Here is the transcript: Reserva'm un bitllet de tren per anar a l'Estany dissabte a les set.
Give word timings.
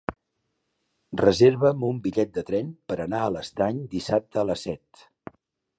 Reserva'm 1.21 1.85
un 1.89 1.99
bitllet 2.07 2.33
de 2.39 2.45
tren 2.49 2.73
per 2.91 2.99
anar 3.07 3.21
a 3.27 3.29
l'Estany 3.35 3.87
dissabte 3.95 4.45
a 4.45 4.49
les 4.53 4.71
set. 4.71 5.07